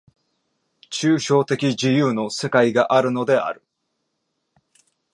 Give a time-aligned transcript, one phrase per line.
[0.89, 3.61] 抽象的自由の世界があるのである。